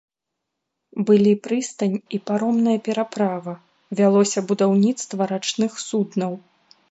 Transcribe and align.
Былі 1.09 1.33
прыстань 1.47 1.97
і 2.19 2.19
паромная 2.29 2.73
пераправа, 2.87 3.53
вялося 4.01 4.39
будаўніцтва 4.53 5.21
рачных 5.35 5.71
суднаў. 5.89 6.33